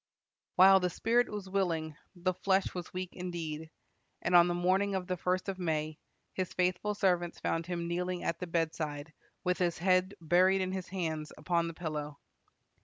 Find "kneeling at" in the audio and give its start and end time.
7.87-8.39